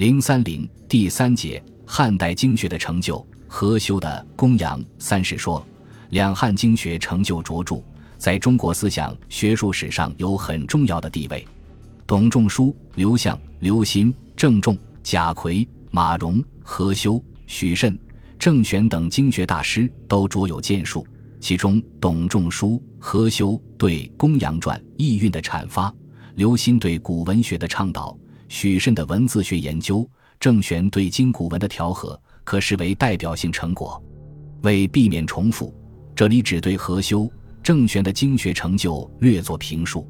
[0.00, 3.22] 零三零第三节汉代经学的成就。
[3.46, 5.60] 何修的《公羊三世说》，
[6.08, 7.82] 两汉经学成就卓著，
[8.16, 11.46] 在中国思想学术史上有很重要的地位。
[12.06, 17.94] 董仲舒、刘向、刘歆、郑重、贾逵、马融、何修、许慎、
[18.38, 21.06] 郑玄等经学大师都卓有建树。
[21.40, 25.94] 其中，董仲舒、何修对《公羊传》意蕴的阐发，
[26.36, 28.16] 刘歆对古文学的倡导，
[28.50, 30.06] 许慎的文字学研究，
[30.40, 32.20] 郑玄对今古文的调和。
[32.42, 34.02] 可视为代表性成果。
[34.62, 35.72] 为避免重复，
[36.16, 37.30] 这里只对何修、
[37.62, 40.04] 郑玄的经学成就略作评述。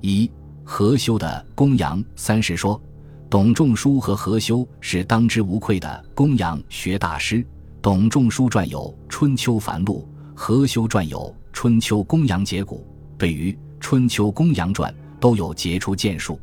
[0.00, 0.30] 一、
[0.64, 2.80] 何修的《公羊三世说》，
[3.28, 7.44] 董仲舒和何修是当之无愧的公羊学大师。
[7.82, 11.18] 董仲舒撰有《春秋繁露》，何修撰有
[11.52, 12.86] 《春秋公羊节骨》，
[13.18, 14.90] 对于《春秋公羊传》
[15.20, 16.40] 都有杰出建树。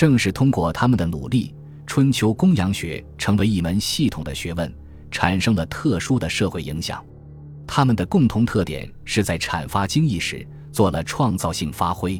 [0.00, 1.54] 正是通过他们的努力。
[1.86, 4.74] 春秋公羊学成为一门系统的学问，
[5.10, 7.04] 产生了特殊的社会影响。
[7.66, 12.18] 他们的共同特点是在阐发经义时做了创造性发挥。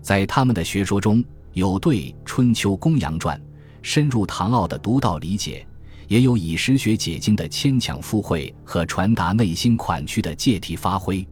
[0.00, 3.38] 在他们的学说中有对《春秋公羊传》
[3.82, 5.66] 深入唐奥的独到理解，
[6.08, 11.28] 也有以实学解经的牵强附会和传达内心款曲的借题发挥。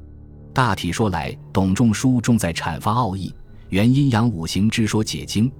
[0.52, 3.34] 大体说来，董仲舒重在阐发奥义，
[3.70, 5.50] 原阴阳五行之说解经。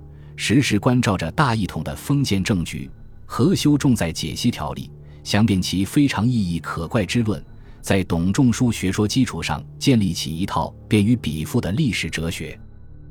[0.41, 2.89] 时时关照着大一统的封建政局，
[3.27, 4.89] 何修重在解析条理，
[5.25, 7.45] 详辨其非常意义可怪之论，
[7.83, 12.59] 在董仲舒学说基础上建立起一套便于比附的历史哲学。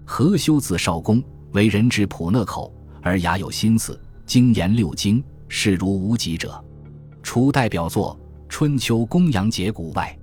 [0.06, 6.64] 何修字少公，为人质朴讷口，而雅有心思，精研六经，视如无己者。
[7.22, 10.18] 除代表作《春秋公羊节骨》外，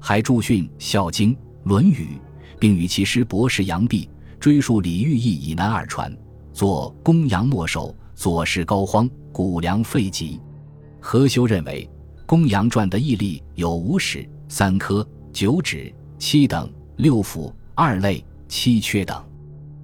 [0.00, 2.18] 还著训《孝经》《论语》，
[2.58, 4.08] 并与其师博士杨弼
[4.40, 6.10] 追溯李寓意以南二传。
[6.58, 10.40] 作《公羊末首》，左氏高肓，谷梁废疾。
[10.98, 11.88] 何修认为，
[12.26, 19.24] 《公羊传》的义例有五史、三科、九指、七等、六府、二类、七缺等。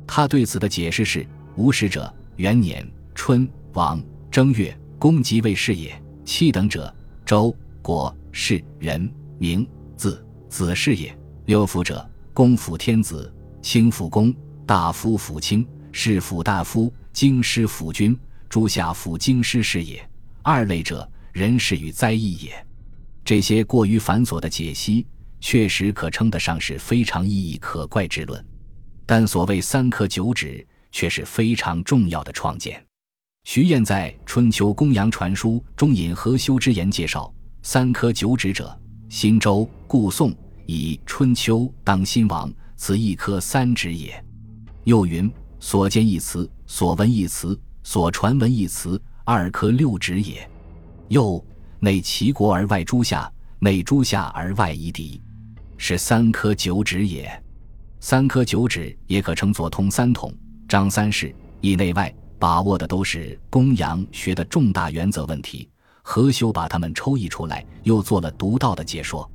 [0.04, 1.24] 他对此的解释是：
[1.54, 2.84] 五史者，元年
[3.14, 5.92] 春王正月，公即位是也；
[6.24, 6.92] 七等者，
[7.24, 9.08] 周国士人
[9.38, 9.64] 名
[9.96, 11.12] 字子是也；
[11.46, 13.32] 六府者，公辅天子，
[13.62, 14.34] 卿辅公，
[14.66, 15.64] 大夫辅卿。
[15.96, 18.18] 是辅大夫，京师辅君，
[18.48, 20.04] 诸下辅京师是也。
[20.42, 22.66] 二类者，人事与灾异也。
[23.24, 25.06] 这些过于繁琐的解析，
[25.40, 28.44] 确实可称得上是非常意义可怪之论。
[29.06, 32.84] 但所谓三科九指，却是非常重要的创建。
[33.44, 38.76] 徐彦在《春秋公羊传书》中引何修之言介绍：三科九指者，
[39.08, 40.34] 新周故宋
[40.66, 44.22] 以春秋当新王，此一科三指也。
[44.82, 45.32] 又云。
[45.64, 50.46] 所见一词，所闻一词，所传闻一词，二科六指也。
[51.08, 51.42] 又
[51.80, 55.22] 内齐国而外诸夏，内诸夏而外夷狄，
[55.78, 57.42] 是三科九指也。
[57.98, 60.30] 三科九指也可称作通三统、
[60.68, 65.66] 张三世，以内外把握的都是公羊学的重大原则问题。
[66.02, 69.28] 何修把它们抽绎出来，又做了独到的解说。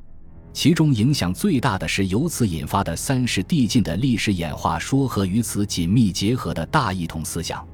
[0.51, 7.65] 其中影响最大的是由此引发的三世递进的历史演化说和与此紧密结合的大一统思想。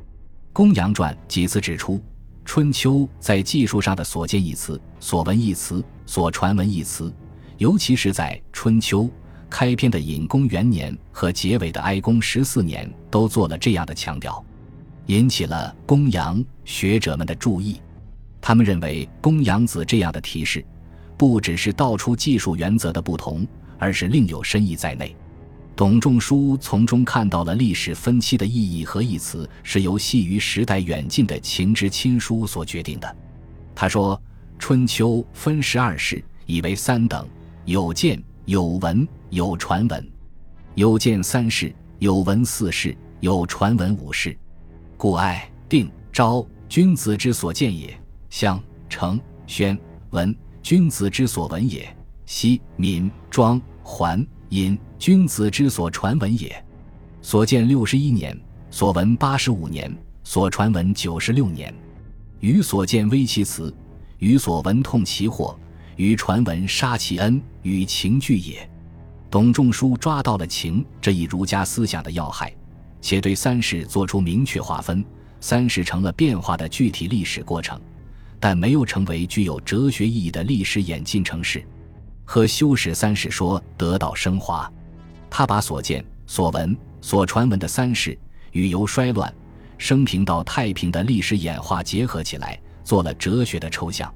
[0.53, 2.01] 公羊传几次指出，
[2.43, 7.11] 春秋在技术上的所见一词、所闻一词、所传闻一词，
[7.57, 9.09] 尤其是在春秋
[9.49, 14.45] 开篇的隐公元年和结尾的哀公十四年，都做了这样的强调，
[15.07, 17.81] 引起了公羊学者们的注意。
[18.39, 20.63] 他们认为公羊子这样的提示。
[21.17, 25.15] 不只是道出技术原则的不同，而是另有深意在内。
[25.75, 33.15] 董仲舒从中看到了历史分期的意义和义词是由系于时代远近的情之亲疏所决定的。
[33.75, 34.21] 他说
[34.57, 37.27] ：“春秋分十二世，以为三等：
[37.65, 40.11] 有见、有闻、有传闻。
[40.75, 44.37] 有见三世，有闻四世，有传闻五世。
[44.95, 47.89] 故爱、定、昭，君子之所见也；
[48.29, 49.77] 相、成、宣、
[50.11, 50.33] 文。”
[50.65, 51.95] 君子之所闻也，
[52.25, 56.65] 昔、闵、庄、桓、尹，君子之所传闻也。
[57.21, 58.35] 所见六十一年，
[58.71, 61.71] 所闻八十五年，所传闻九十六年。
[62.39, 63.71] 予所见微其辞，
[64.17, 65.55] 予所闻痛其祸，
[65.97, 68.67] 予传闻杀其恩，与情俱也。
[69.29, 72.51] 董仲舒抓到了情这一儒家思想的要害，
[73.01, 75.05] 且对三世做出明确划分，
[75.39, 77.79] 三世成了变化的具体历史过程。
[78.47, 81.65] 但没有成为具有哲学意义的历史演进程式，
[82.23, 84.71] 和修史三世说得到升华。
[85.31, 88.15] 他把所见、所闻、所传闻的三世
[88.51, 89.33] 与由衰乱、
[89.79, 94.13] 生平到太平的历史演化结合起来，做了哲学的抽象。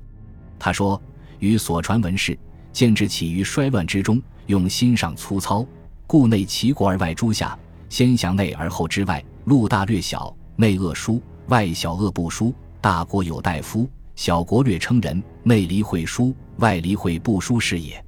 [0.59, 1.01] 他说
[1.41, 2.37] ：“与所传文事，
[2.71, 5.65] 见之起于衰乱之中，用心上粗糙，
[6.05, 7.57] 故内齐国而外诸夏，
[7.89, 12.53] 先降内而后知外，路大略小，内恶疏，外小恶不疏。
[12.79, 13.89] 大国有大夫，
[14.19, 18.03] 小国略称人，内离会疏，外离会不疏是也。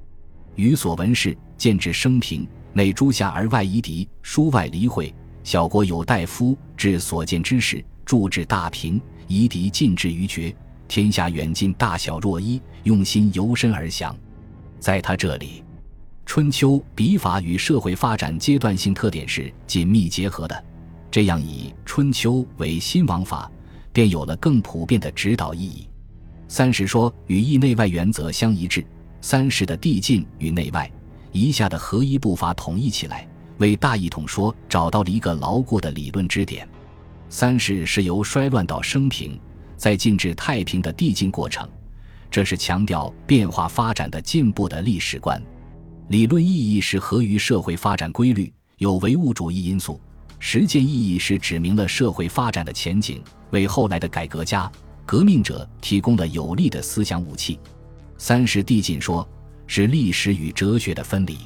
[0.56, 5.10] 与所闻事，见之生平，内诸夏而外夷狄，疏外离会。
[5.42, 10.54] 小国有大夫，至所见之事，著至大平，夷狄尽至于绝。”
[10.86, 14.14] 天下远近大小若一，用心由身而详。
[14.78, 15.64] 在他这里，
[16.26, 20.64] 春秋笔法与社会发展阶段性特点是紧密结合的。
[21.10, 23.50] 这样以春秋为新王法，
[23.94, 25.88] 便有了更普遍的指导意义。
[26.54, 28.84] 三十说与义内外原则相一致，
[29.22, 30.92] 三史的递进与内外
[31.30, 33.26] 一下的合一步伐统一起来，
[33.56, 36.68] 为大一统说找到了一个牢固的理论支点。
[37.30, 39.40] 三史是由衰乱到升平。
[39.78, 41.66] 再进至太平的递进过程，
[42.30, 45.42] 这是强调变化发展的进步的历史观。
[46.08, 49.98] 理论意义是合于社会发展规律，有唯物主义因素；
[50.38, 54.70] 实践意义是指明了社会发展的前景，为后来的改革家、
[55.12, 57.60] 革命者提供了有力的思想武器。
[58.16, 59.28] 三是递进说，
[59.66, 61.36] 是历史与哲学的分离。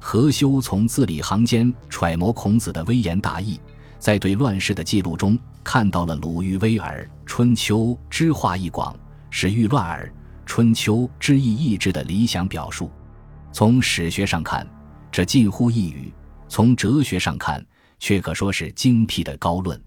[0.00, 3.60] 何修从字里行间揣摩孔子的微言大义。
[3.98, 8.98] 在对乱世的记录中，看到了鲁豫微耳，春秋之化一广，
[9.28, 10.10] 始欲乱耳，
[10.46, 12.90] 春秋之意意志的理想表述。
[13.52, 14.66] 从史学上看，
[15.12, 16.10] 这近乎一语；
[16.48, 17.62] 从哲学上看，
[17.98, 19.78] 却可说是精辟的高论。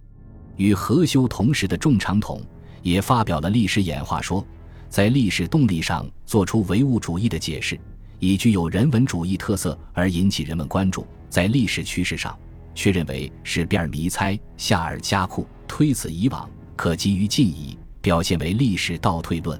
[0.56, 2.44] 与何修同时的仲长统
[2.81, 4.45] 也发表了历史演化说，
[4.89, 7.79] 在历史动力上做出唯物主义的解释，
[8.19, 11.06] 以具有人文主义特色而引起人们关注。
[11.29, 12.38] 在历史趋势上。
[12.77, 19.59] 却认为是变而迷猜，下尔加库，推此以往，可及于近矣，表现为历史倒退论。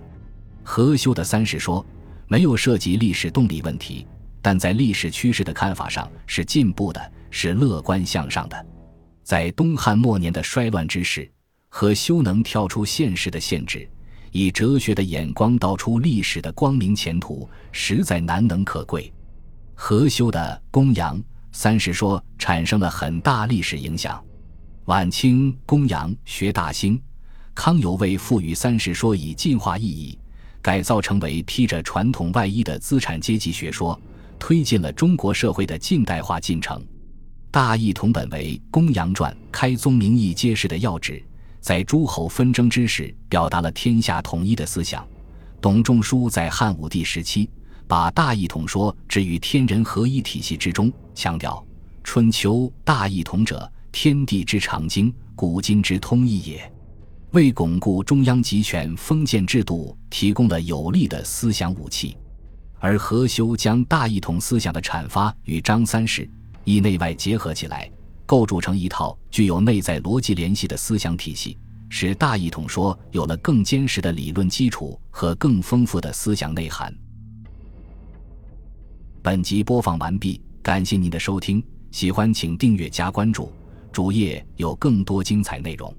[0.64, 1.84] 何修的三世说
[2.28, 4.06] 没有涉及历史动力问题，
[4.40, 8.66] 但在历史趋势的看法上是进步的，是乐观向上的。
[9.24, 11.28] 在东汉末年的衰乱之时，
[11.70, 13.88] 何修能跳出现实的限制，
[14.32, 19.14] 以哲学的眼光道出历史的光明前途，实在难能可贵。
[19.76, 21.18] 何修的《公羊》。
[21.54, 24.24] 三世说产生了很大历史影响。
[24.86, 27.02] 晚清公羊学大兴，
[27.56, 30.20] 康有为赋予三世说以进化意义，
[30.62, 34.00] 改造成为披着传统外衣的资产阶级学说，
[34.38, 36.86] 推进了中国社会的近代化进程。
[37.50, 41.24] 大义同本为《公羊传》开宗明义揭示的要旨，
[41.60, 45.08] 在诸侯纷争之时表达了天下统一的思想。
[45.60, 47.50] 董仲舒在汉武帝时期。
[47.90, 51.66] 把大一统说置于天人合一体系之中，强调
[52.04, 56.70] 春秋大一统者，天地之常经，古今之通义也，
[57.32, 62.18] 为巩固中央集权封建制度提供了有力的思想武器。
[62.80, 66.30] 而何修将大一统思想的阐发与张三世
[66.66, 67.90] 以内外结合起来，
[68.28, 71.58] 构筑成一套具有内在逻辑联系的思想体系，
[71.90, 76.94] 使大一统说有了更坚实的理论基础和更丰富的思想内涵。
[79.24, 83.50] 本集播放完毕，感谢您的收听，喜欢请订阅加关注，
[83.94, 85.92] 主页有更多精彩内容。